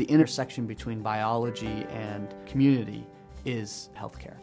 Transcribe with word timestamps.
The 0.00 0.06
intersection 0.06 0.64
between 0.64 1.02
biology 1.02 1.84
and 1.90 2.34
community 2.46 3.06
is 3.44 3.90
healthcare. 3.94 4.36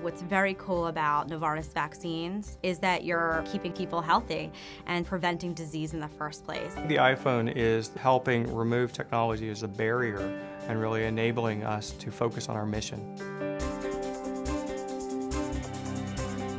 What's 0.00 0.22
very 0.22 0.54
cool 0.54 0.86
about 0.86 1.28
Novartis 1.28 1.74
vaccines 1.74 2.56
is 2.62 2.78
that 2.78 3.04
you're 3.04 3.44
keeping 3.52 3.74
people 3.74 4.00
healthy 4.00 4.50
and 4.86 5.04
preventing 5.04 5.52
disease 5.52 5.92
in 5.92 6.00
the 6.00 6.08
first 6.08 6.42
place. 6.46 6.72
The 6.86 6.96
iPhone 6.96 7.54
is 7.54 7.90
helping 8.00 8.50
remove 8.50 8.94
technology 8.94 9.50
as 9.50 9.62
a 9.62 9.68
barrier 9.68 10.40
and 10.68 10.80
really 10.80 11.04
enabling 11.04 11.64
us 11.64 11.90
to 11.90 12.10
focus 12.10 12.48
on 12.48 12.56
our 12.56 12.64
mission. 12.64 13.14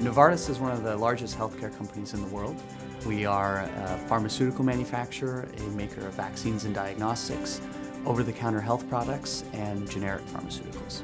Novartis 0.01 0.51
is 0.51 0.59
one 0.59 0.71
of 0.71 0.83
the 0.83 0.95
largest 0.95 1.35
healthcare 1.35 1.75
companies 1.75 2.13
in 2.13 2.21
the 2.21 2.27
world. 2.27 2.61
We 3.07 3.25
are 3.25 3.61
a 3.61 3.97
pharmaceutical 4.07 4.63
manufacturer, 4.63 5.47
a 5.57 5.61
maker 5.71 6.05
of 6.05 6.13
vaccines 6.13 6.65
and 6.65 6.75
diagnostics, 6.75 7.59
over-the-counter 8.05 8.61
health 8.61 8.87
products, 8.89 9.43
and 9.53 9.89
generic 9.89 10.25
pharmaceuticals. 10.27 11.03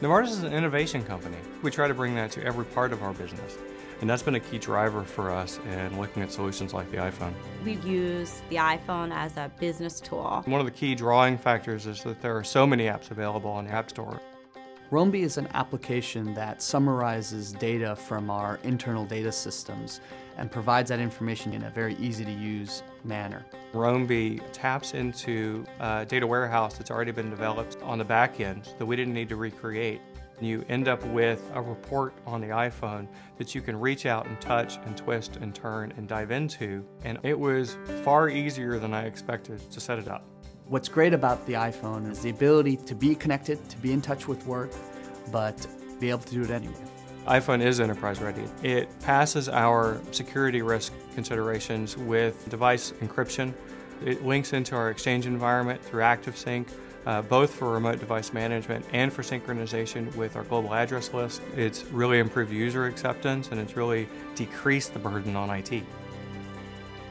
Novartis 0.00 0.28
is 0.28 0.42
an 0.42 0.52
innovation 0.52 1.04
company. 1.04 1.36
We 1.62 1.70
try 1.70 1.88
to 1.88 1.94
bring 1.94 2.14
that 2.16 2.30
to 2.32 2.44
every 2.44 2.64
part 2.64 2.92
of 2.92 3.02
our 3.02 3.12
business. 3.12 3.56
And 4.00 4.10
that's 4.10 4.22
been 4.22 4.34
a 4.34 4.40
key 4.40 4.58
driver 4.58 5.04
for 5.04 5.30
us 5.30 5.60
in 5.70 5.98
looking 5.98 6.22
at 6.22 6.32
solutions 6.32 6.74
like 6.74 6.90
the 6.90 6.98
iPhone. 6.98 7.32
We 7.64 7.74
use 7.76 8.42
the 8.50 8.56
iPhone 8.56 9.12
as 9.14 9.36
a 9.36 9.50
business 9.60 10.00
tool. 10.00 10.42
One 10.46 10.60
of 10.60 10.66
the 10.66 10.72
key 10.72 10.94
drawing 10.94 11.38
factors 11.38 11.86
is 11.86 12.02
that 12.02 12.20
there 12.20 12.36
are 12.36 12.44
so 12.44 12.66
many 12.66 12.84
apps 12.84 13.12
available 13.12 13.50
on 13.50 13.66
the 13.66 13.70
App 13.70 13.88
Store. 13.88 14.20
Roambi 14.90 15.22
is 15.22 15.38
an 15.38 15.48
application 15.54 16.34
that 16.34 16.60
summarizes 16.60 17.52
data 17.52 17.96
from 17.96 18.30
our 18.30 18.60
internal 18.64 19.04
data 19.04 19.32
systems 19.32 20.00
and 20.36 20.50
provides 20.50 20.90
that 20.90 21.00
information 21.00 21.52
in 21.52 21.64
a 21.64 21.70
very 21.70 21.94
easy 21.96 22.24
to 22.24 22.30
use 22.30 22.82
manner. 23.02 23.46
Roambi 23.72 24.40
taps 24.52 24.92
into 24.92 25.64
a 25.80 26.04
data 26.04 26.26
warehouse 26.26 26.76
that's 26.76 26.90
already 26.90 27.12
been 27.12 27.30
developed 27.30 27.78
on 27.82 27.98
the 27.98 28.04
back 28.04 28.40
end 28.40 28.74
that 28.78 28.84
we 28.84 28.94
didn't 28.94 29.14
need 29.14 29.28
to 29.30 29.36
recreate. 29.36 30.00
You 30.40 30.64
end 30.68 30.88
up 30.88 31.02
with 31.06 31.42
a 31.54 31.62
report 31.62 32.12
on 32.26 32.40
the 32.40 32.48
iPhone 32.48 33.08
that 33.38 33.54
you 33.54 33.62
can 33.62 33.80
reach 33.80 34.04
out 34.04 34.26
and 34.26 34.38
touch 34.40 34.76
and 34.84 34.96
twist 34.96 35.36
and 35.36 35.54
turn 35.54 35.94
and 35.96 36.06
dive 36.06 36.30
into. 36.30 36.84
And 37.04 37.18
it 37.22 37.38
was 37.38 37.78
far 38.04 38.28
easier 38.28 38.78
than 38.78 38.92
I 38.92 39.06
expected 39.06 39.70
to 39.70 39.80
set 39.80 39.98
it 39.98 40.08
up. 40.08 40.24
What's 40.66 40.88
great 40.88 41.12
about 41.12 41.44
the 41.46 41.52
iPhone 41.52 42.10
is 42.10 42.20
the 42.20 42.30
ability 42.30 42.78
to 42.78 42.94
be 42.94 43.14
connected, 43.14 43.68
to 43.68 43.76
be 43.76 43.92
in 43.92 44.00
touch 44.00 44.26
with 44.26 44.46
work, 44.46 44.70
but 45.30 45.66
be 46.00 46.08
able 46.08 46.20
to 46.20 46.34
do 46.34 46.42
it 46.42 46.50
anywhere. 46.50 46.88
iPhone 47.26 47.62
is 47.62 47.80
enterprise 47.80 48.18
ready. 48.20 48.44
It 48.62 48.88
passes 49.00 49.50
our 49.50 50.00
security 50.10 50.62
risk 50.62 50.94
considerations 51.14 51.98
with 51.98 52.48
device 52.48 52.92
encryption. 53.02 53.52
It 54.02 54.24
links 54.24 54.54
into 54.54 54.74
our 54.74 54.88
Exchange 54.88 55.26
environment 55.26 55.84
through 55.84 56.00
ActiveSync, 56.00 56.66
uh, 57.04 57.20
both 57.20 57.54
for 57.54 57.70
remote 57.70 58.00
device 58.00 58.32
management 58.32 58.86
and 58.94 59.12
for 59.12 59.22
synchronization 59.22 60.14
with 60.16 60.34
our 60.34 60.44
global 60.44 60.72
address 60.72 61.12
list. 61.12 61.42
It's 61.54 61.84
really 61.86 62.20
improved 62.20 62.50
user 62.50 62.86
acceptance 62.86 63.50
and 63.50 63.60
it's 63.60 63.76
really 63.76 64.08
decreased 64.34 64.94
the 64.94 64.98
burden 64.98 65.36
on 65.36 65.50
IT. 65.50 65.84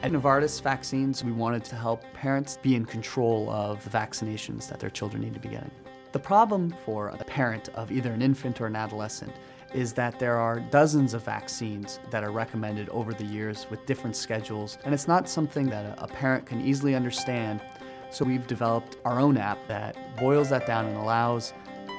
At 0.04 0.12
Novartis 0.12 0.60
Vaccines, 0.60 1.24
we 1.24 1.32
wanted 1.32 1.64
to 1.64 1.76
help 1.76 2.04
parents 2.12 2.58
be 2.60 2.74
in 2.74 2.84
control 2.84 3.48
of 3.48 3.82
the 3.84 3.88
vaccinations 3.88 4.68
that 4.68 4.78
their 4.78 4.90
children 4.90 5.22
need 5.22 5.32
to 5.32 5.40
be 5.40 5.48
getting. 5.48 5.70
The 6.12 6.18
problem 6.18 6.74
for 6.84 7.08
a 7.08 7.24
parent 7.24 7.70
of 7.70 7.90
either 7.90 8.12
an 8.12 8.20
infant 8.20 8.60
or 8.60 8.66
an 8.66 8.76
adolescent 8.76 9.32
is 9.72 9.94
that 9.94 10.18
there 10.18 10.36
are 10.36 10.60
dozens 10.60 11.14
of 11.14 11.24
vaccines 11.24 12.00
that 12.10 12.22
are 12.22 12.32
recommended 12.32 12.90
over 12.90 13.14
the 13.14 13.24
years 13.24 13.66
with 13.70 13.86
different 13.86 14.14
schedules, 14.14 14.76
and 14.84 14.92
it's 14.92 15.08
not 15.08 15.26
something 15.26 15.70
that 15.70 15.98
a 15.98 16.06
parent 16.06 16.44
can 16.44 16.60
easily 16.60 16.94
understand. 16.94 17.62
So 18.10 18.26
we've 18.26 18.46
developed 18.46 18.98
our 19.06 19.18
own 19.18 19.38
app 19.38 19.66
that 19.68 19.96
boils 20.18 20.50
that 20.50 20.66
down 20.66 20.84
and 20.84 20.98
allows 20.98 21.54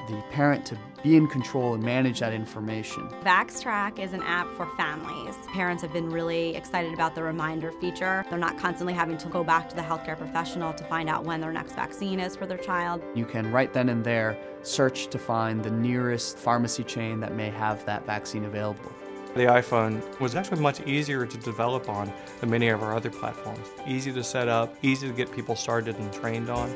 the 0.06 0.22
parent 0.30 0.64
to 0.66 0.78
be 1.02 1.16
in 1.16 1.26
control 1.26 1.74
and 1.74 1.82
manage 1.82 2.20
that 2.20 2.32
information. 2.32 3.08
VaxTrack 3.22 3.98
is 3.98 4.12
an 4.12 4.22
app 4.22 4.48
for 4.56 4.66
families. 4.76 5.34
Parents 5.52 5.82
have 5.82 5.92
been 5.92 6.10
really 6.10 6.56
excited 6.56 6.92
about 6.92 7.14
the 7.14 7.22
reminder 7.22 7.72
feature. 7.72 8.24
They're 8.28 8.38
not 8.38 8.58
constantly 8.58 8.94
having 8.94 9.18
to 9.18 9.28
go 9.28 9.44
back 9.44 9.68
to 9.68 9.76
the 9.76 9.82
healthcare 9.82 10.16
professional 10.16 10.72
to 10.74 10.84
find 10.84 11.08
out 11.08 11.24
when 11.24 11.40
their 11.40 11.52
next 11.52 11.72
vaccine 11.72 12.20
is 12.20 12.36
for 12.36 12.46
their 12.46 12.58
child. 12.58 13.02
You 13.14 13.24
can 13.24 13.50
right 13.50 13.72
then 13.72 13.88
and 13.88 14.04
there 14.04 14.38
search 14.62 15.08
to 15.08 15.18
find 15.18 15.62
the 15.62 15.70
nearest 15.70 16.38
pharmacy 16.38 16.82
chain 16.84 17.20
that 17.20 17.34
may 17.34 17.50
have 17.50 17.84
that 17.86 18.04
vaccine 18.04 18.44
available. 18.44 18.92
The 19.34 19.42
iPhone 19.42 20.18
was 20.18 20.34
actually 20.34 20.62
much 20.62 20.80
easier 20.86 21.26
to 21.26 21.38
develop 21.38 21.90
on 21.90 22.10
than 22.40 22.50
many 22.50 22.68
of 22.68 22.82
our 22.82 22.96
other 22.96 23.10
platforms. 23.10 23.68
Easy 23.86 24.10
to 24.12 24.24
set 24.24 24.48
up, 24.48 24.74
easy 24.80 25.06
to 25.08 25.12
get 25.12 25.30
people 25.30 25.54
started 25.54 25.96
and 25.98 26.10
trained 26.12 26.48
on. 26.48 26.70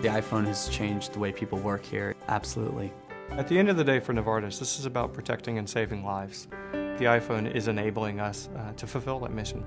The 0.00 0.08
iPhone 0.08 0.46
has 0.46 0.70
changed 0.70 1.12
the 1.12 1.18
way 1.18 1.30
people 1.30 1.58
work 1.58 1.84
here, 1.84 2.16
absolutely. 2.28 2.90
At 3.32 3.48
the 3.48 3.58
end 3.58 3.68
of 3.68 3.76
the 3.76 3.84
day 3.84 4.00
for 4.00 4.14
Novartis, 4.14 4.58
this 4.58 4.78
is 4.78 4.86
about 4.86 5.12
protecting 5.12 5.58
and 5.58 5.68
saving 5.68 6.02
lives. 6.02 6.48
The 6.72 7.04
iPhone 7.04 7.54
is 7.54 7.68
enabling 7.68 8.18
us 8.18 8.48
uh, 8.56 8.72
to 8.78 8.86
fulfill 8.86 9.20
that 9.20 9.32
mission. 9.32 9.62